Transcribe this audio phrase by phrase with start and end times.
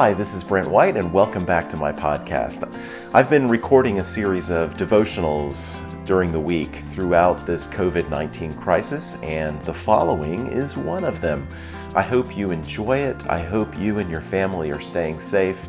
[0.00, 2.74] Hi, this is Brent White, and welcome back to my podcast.
[3.12, 9.22] I've been recording a series of devotionals during the week throughout this COVID 19 crisis,
[9.22, 11.46] and the following is one of them.
[11.94, 13.26] I hope you enjoy it.
[13.28, 15.68] I hope you and your family are staying safe,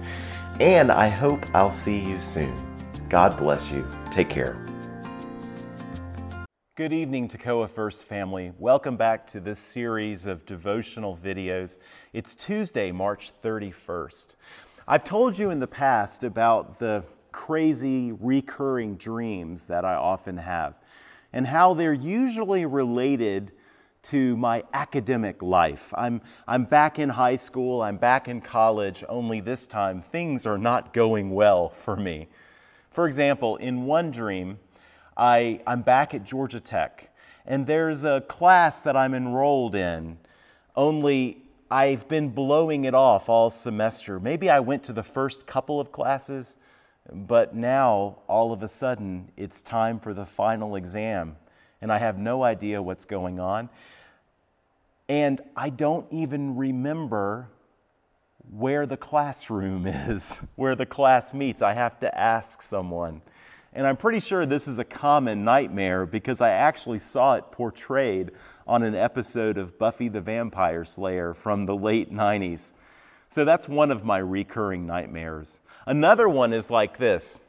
[0.61, 2.55] and I hope I'll see you soon.
[3.09, 3.85] God bless you.
[4.11, 4.70] Take care.
[6.81, 8.53] Good evening, Toccoa First family.
[8.57, 11.77] Welcome back to this series of devotional videos.
[12.11, 14.35] It's Tuesday, March 31st.
[14.87, 20.73] I've told you in the past about the crazy recurring dreams that I often have
[21.31, 23.51] and how they're usually related
[24.05, 25.93] to my academic life.
[25.95, 30.57] I'm, I'm back in high school, I'm back in college, only this time things are
[30.57, 32.27] not going well for me.
[32.89, 34.57] For example, in one dream,
[35.17, 37.09] I, I'm back at Georgia Tech,
[37.45, 40.17] and there's a class that I'm enrolled in,
[40.75, 44.19] only I've been blowing it off all semester.
[44.19, 46.57] Maybe I went to the first couple of classes,
[47.13, 51.35] but now all of a sudden it's time for the final exam,
[51.81, 53.69] and I have no idea what's going on.
[55.09, 57.47] And I don't even remember
[58.49, 61.61] where the classroom is, where the class meets.
[61.61, 63.21] I have to ask someone.
[63.73, 68.31] And I'm pretty sure this is a common nightmare because I actually saw it portrayed
[68.67, 72.73] on an episode of Buffy the Vampire Slayer from the late 90s.
[73.29, 75.61] So that's one of my recurring nightmares.
[75.85, 77.39] Another one is like this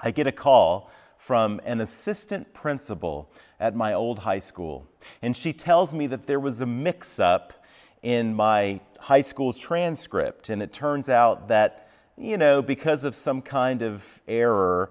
[0.00, 3.30] I get a call from an assistant principal
[3.60, 4.86] at my old high school,
[5.22, 7.52] and she tells me that there was a mix up
[8.02, 13.40] in my high school transcript, and it turns out that, you know, because of some
[13.40, 14.90] kind of error,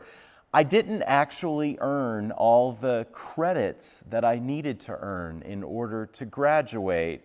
[0.58, 6.26] I didn't actually earn all the credits that I needed to earn in order to
[6.26, 7.24] graduate.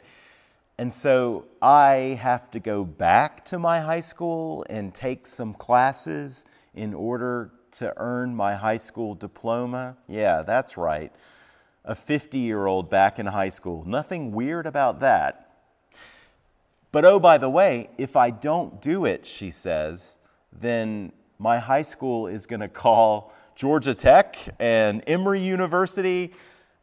[0.77, 6.45] And so I have to go back to my high school and take some classes
[6.75, 9.97] in order to earn my high school diploma.
[10.09, 11.11] Yeah, that's right.
[11.87, 13.83] A 50 year old back in high school.
[13.87, 15.55] Nothing weird about that.
[16.91, 20.19] But oh, by the way, if I don't do it, she says,
[20.53, 26.33] then my high school is going to call Georgia Tech and Emory University,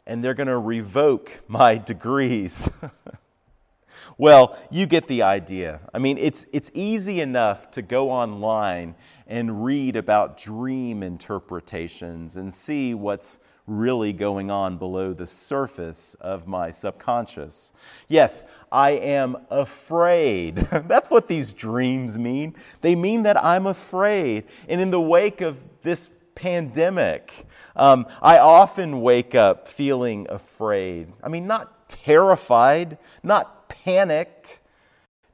[0.06, 2.70] and they're going to revoke my degrees.
[4.18, 5.80] well, you get the idea.
[5.94, 8.96] I mean, it's, it's easy enough to go online
[9.28, 16.48] and read about dream interpretations and see what's really going on below the surface of
[16.48, 17.72] my subconscious.
[18.08, 20.56] Yes, I am afraid.
[20.72, 22.56] That's what these dreams mean.
[22.82, 24.46] They mean that I'm afraid.
[24.68, 27.32] And in the wake of this pandemic,
[27.76, 31.14] um, I often wake up feeling afraid.
[31.24, 34.62] I mean, not terrified, not panicked,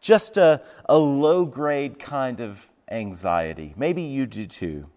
[0.01, 3.73] just a, a low grade kind of anxiety.
[3.77, 4.87] Maybe you do too.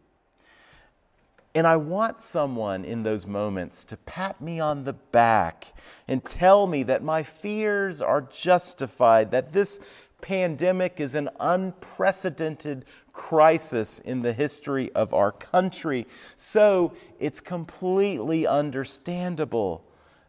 [1.54, 5.72] And I want someone in those moments to pat me on the back
[6.06, 9.80] and tell me that my fears are justified, that this
[10.20, 16.06] pandemic is an unprecedented crisis in the history of our country.
[16.36, 19.84] So it's completely understandable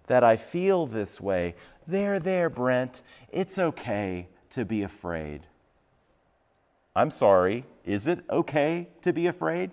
[0.07, 1.55] that I feel this way.
[1.85, 3.01] There, there, Brent,
[3.31, 5.41] it's okay to be afraid.
[6.95, 9.71] I'm sorry, is it okay to be afraid?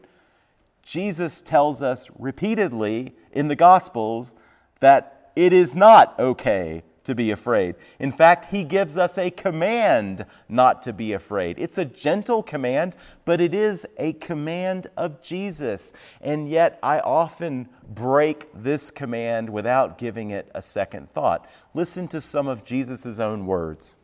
[0.86, 4.36] Jesus tells us repeatedly in the Gospels
[4.78, 7.74] that it is not okay to be afraid.
[7.98, 11.58] In fact, he gives us a command not to be afraid.
[11.58, 12.94] It's a gentle command,
[13.24, 15.92] but it is a command of Jesus.
[16.20, 21.50] And yet, I often break this command without giving it a second thought.
[21.74, 23.96] Listen to some of Jesus' own words.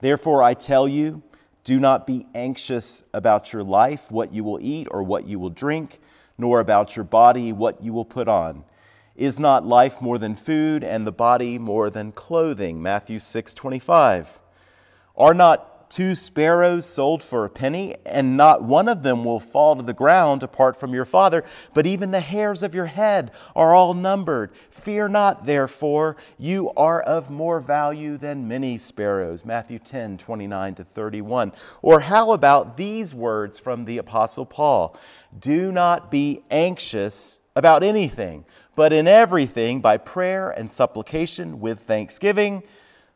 [0.00, 1.22] Therefore, I tell you,
[1.64, 5.50] do not be anxious about your life, what you will eat or what you will
[5.50, 5.98] drink,
[6.36, 8.64] nor about your body, what you will put on.
[9.16, 12.82] Is not life more than food and the body more than clothing?
[12.82, 14.40] Matthew 6:25.
[15.16, 19.76] Are not two sparrows sold for a penny, and not one of them will fall
[19.76, 23.74] to the ground apart from your Father, but even the hairs of your head are
[23.74, 24.52] all numbered.
[24.70, 29.44] Fear not, therefore, you are of more value than many sparrows.
[29.44, 31.52] Matthew 10, 29 to 31.
[31.82, 34.96] Or how about these words from the Apostle Paul?
[35.38, 38.44] Do not be anxious about anything,
[38.76, 42.62] but in everything, by prayer and supplication with thanksgiving,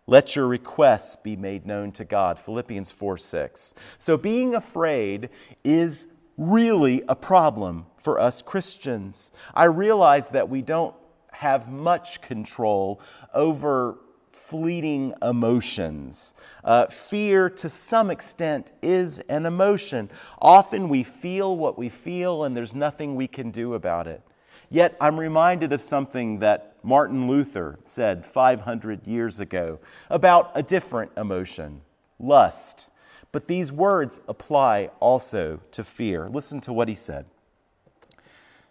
[0.08, 2.38] let your requests be made known to God.
[2.38, 3.74] Philippians 4 6.
[3.98, 5.28] So being afraid
[5.62, 6.06] is
[6.38, 9.32] really a problem for us Christians.
[9.52, 10.94] I realize that we don't
[11.30, 13.02] have much control
[13.34, 13.98] over
[14.32, 16.32] fleeting emotions.
[16.64, 20.08] Uh, fear, to some extent, is an emotion.
[20.40, 24.22] Often we feel what we feel, and there's nothing we can do about it.
[24.70, 31.12] Yet I'm reminded of something that Martin Luther said 500 years ago about a different
[31.18, 31.82] emotion
[32.18, 32.88] lust.
[33.30, 36.30] But these words apply also to fear.
[36.30, 37.26] Listen to what he said.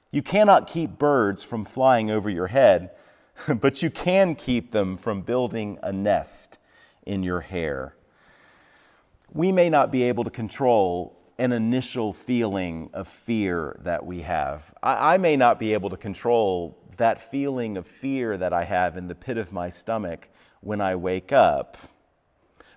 [0.10, 2.90] You cannot keep birds from flying over your head,
[3.48, 6.58] but you can keep them from building a nest
[7.06, 7.94] in your hair.
[9.32, 14.74] We may not be able to control an initial feeling of fear that we have.
[14.82, 18.98] I, I, may not be able to control that feeling of fear that I have
[18.98, 20.30] in the pit of my stomach
[20.62, 21.78] when I wake up.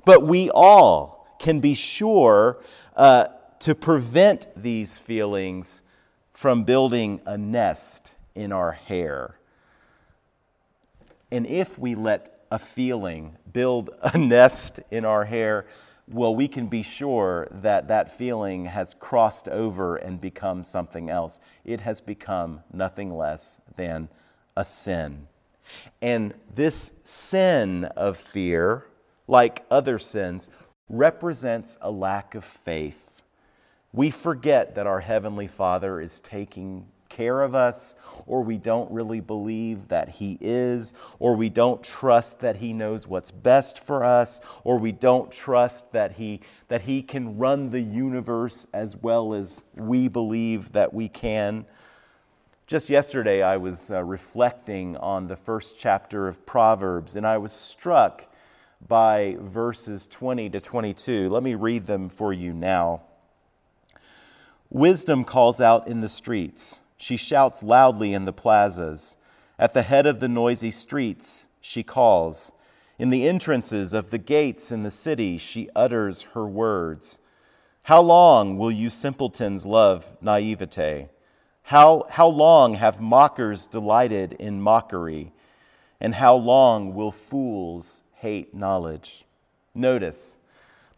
[0.05, 2.63] But we all can be sure
[2.97, 3.29] uh,
[3.61, 5.83] to prevent these feelings
[6.33, 9.37] from building a nest in our hair.
[11.31, 15.67] And if we let a feeling build a nest in our hair,
[16.11, 21.41] well, we can be sure that that feeling has crossed over and become something else.
[21.65, 24.09] It has become nothing less than
[24.57, 25.29] a sin.
[26.03, 28.87] And this sin of fear,
[29.29, 30.49] like other sins,
[30.89, 33.23] represents a lack of faith.
[33.93, 36.87] We forget that our Heavenly Father is taking
[37.21, 37.97] care of us,
[38.27, 43.07] or we don't really believe that He is, or we don't trust that He knows
[43.07, 47.81] what's best for us, or we don't trust that He, that he can run the
[47.81, 51.67] universe as well as we believe that we can.
[52.67, 57.53] Just yesterday, I was uh, reflecting on the first chapter of Proverbs, and I was
[57.53, 58.33] struck
[58.89, 61.29] by verses 20 to 22.
[61.29, 63.03] Let me read them for you now.
[64.71, 69.17] Wisdom calls out in the streets she shouts loudly in the plazas.
[69.59, 72.53] At the head of the noisy streets, she calls.
[72.99, 77.19] In the entrances of the gates in the city, she utters her words.
[77.85, 81.09] How long will you simpletons love naivete?
[81.63, 85.33] How, how long have mockers delighted in mockery?
[86.03, 89.25] And how long will fools hate knowledge?
[89.75, 90.37] Notice,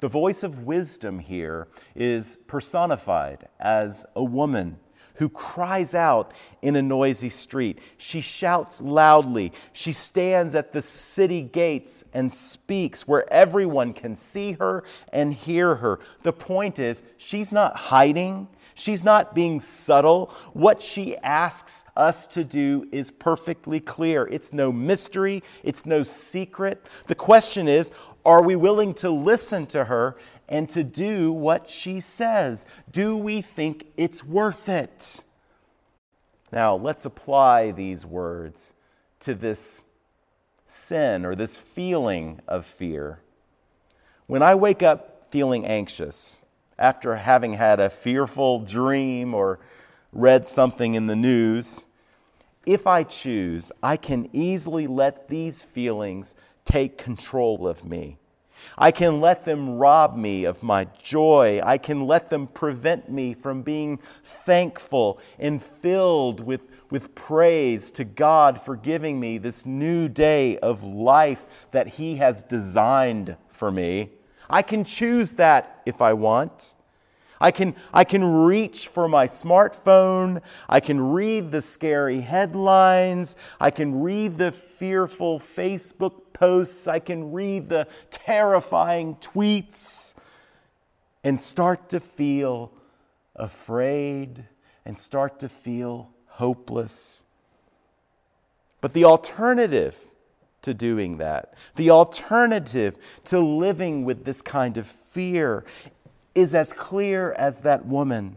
[0.01, 4.79] the voice of wisdom here is personified as a woman
[5.15, 6.33] who cries out
[6.63, 7.79] in a noisy street.
[7.99, 9.53] She shouts loudly.
[9.73, 15.75] She stands at the city gates and speaks where everyone can see her and hear
[15.77, 16.01] her.
[16.23, 18.49] The point is, she's not hiding.
[18.75, 20.33] She's not being subtle.
[20.55, 24.27] What she asks us to do is perfectly clear.
[24.29, 26.87] It's no mystery, it's no secret.
[27.07, 27.93] The question is
[28.25, 30.17] are we willing to listen to her
[30.49, 32.67] and to do what she says?
[32.91, 35.25] Do we think it's worth it?
[36.53, 38.75] Now, let's apply these words
[39.21, 39.83] to this
[40.67, 43.21] sin or this feeling of fear.
[44.27, 46.41] When I wake up feeling anxious
[46.79, 49.61] after having had a fearful dream or
[50.13, 51.85] read something in the news,
[52.67, 56.35] if I choose, I can easily let these feelings
[56.65, 58.19] take control of me.
[58.79, 61.61] I can let them rob me of my joy.
[61.63, 68.05] I can let them prevent me from being thankful and filled with, with praise to
[68.05, 74.11] God for giving me this new day of life that He has designed for me.
[74.49, 76.77] I can choose that if I want.
[77.43, 80.41] I can, I can reach for my smartphone.
[80.69, 83.35] I can read the scary headlines.
[83.61, 86.87] I can read the fearful Facebook posts.
[86.87, 90.15] I can read the terrifying tweets
[91.25, 92.73] and start to feel
[93.35, 94.45] afraid
[94.85, 97.25] and start to feel hopeless.
[98.81, 99.97] But the alternative
[100.63, 105.65] to doing that, the alternative to living with this kind of fear,
[106.35, 108.37] is as clear as that woman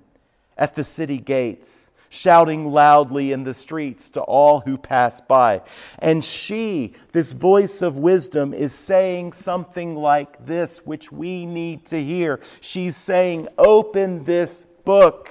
[0.58, 5.62] at the city gates shouting loudly in the streets to all who pass by.
[6.00, 12.02] And she, this voice of wisdom, is saying something like this, which we need to
[12.02, 12.40] hear.
[12.62, 15.30] She's saying, Open this book.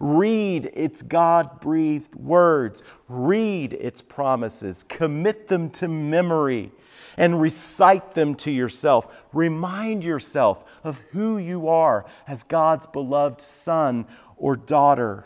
[0.00, 2.82] Read its God breathed words.
[3.08, 4.82] Read its promises.
[4.82, 6.70] Commit them to memory
[7.16, 9.24] and recite them to yourself.
[9.32, 15.24] Remind yourself of who you are as God's beloved son or daughter.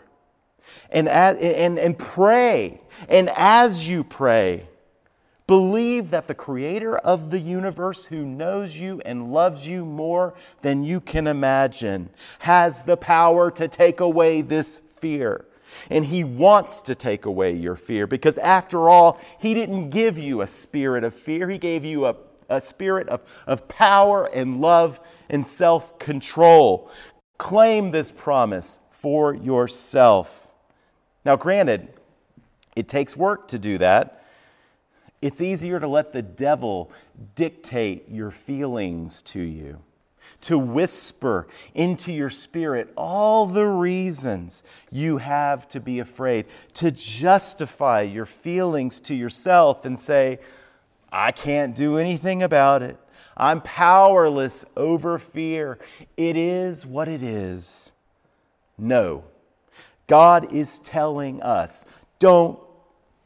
[0.91, 2.81] And, and, and pray.
[3.09, 4.69] And as you pray,
[5.47, 10.85] believe that the creator of the universe, who knows you and loves you more than
[10.85, 12.11] you can imagine,
[12.41, 15.48] has the power to take away this fear
[15.91, 20.43] And He wants to take away your fear because, after all, He didn't give you
[20.43, 21.49] a spirit of fear.
[21.49, 22.17] He gave you a,
[22.49, 26.91] a spirit of, of power and love and self control.
[27.39, 30.49] Claim this promise for yourself.
[31.25, 31.89] Now, granted,
[32.75, 34.25] it takes work to do that.
[35.21, 36.93] It's easier to let the devil
[37.35, 39.81] dictate your feelings to you
[40.43, 48.03] to whisper into your spirit all the reasons you have to be afraid, to justify
[48.03, 50.39] your feelings to yourself and say,
[51.11, 52.97] I can't do anything about it.
[53.37, 55.79] I'm powerless over fear.
[56.17, 57.93] It is what it is.
[58.77, 59.25] No.
[60.07, 61.85] God is telling us
[62.19, 62.59] don't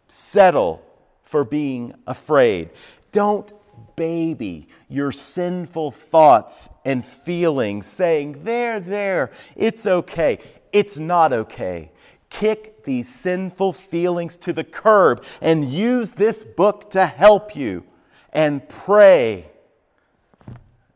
[0.09, 0.85] settle
[1.23, 2.71] for being afraid.
[3.11, 3.52] Don't
[3.97, 10.38] baby your sinful thoughts and feelings, saying, There, there, it's okay.
[10.73, 11.91] It's not okay.
[12.31, 17.85] Kick these sinful feelings to the curb and use this book to help you
[18.33, 19.47] and pray.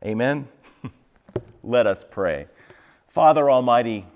[0.04, 0.48] Amen.
[1.62, 2.46] Let us pray.
[3.08, 4.06] Father Almighty,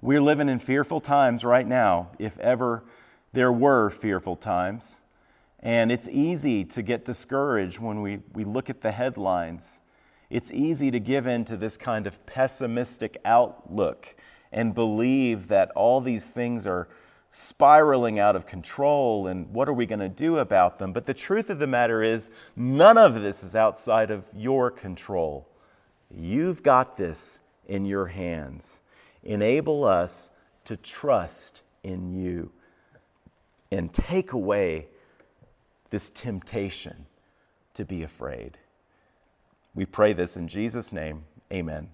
[0.00, 2.84] we're living in fearful times right now, if ever
[3.32, 4.98] there were fearful times.
[5.60, 9.80] And it's easy to get discouraged when we, we look at the headlines.
[10.30, 14.14] It's easy to give in to this kind of pessimistic outlook
[14.52, 16.88] and believe that all these things are
[17.28, 20.92] spiraling out of control and what are we going to do about them?
[20.92, 25.48] But the truth of the matter is, none of this is outside of your control.
[26.10, 28.80] You've got this in your hands.
[29.22, 30.30] Enable us
[30.64, 32.50] to trust in you
[33.70, 34.88] and take away
[35.90, 37.06] this temptation
[37.74, 38.58] to be afraid.
[39.74, 41.24] We pray this in Jesus' name.
[41.52, 41.88] Amen.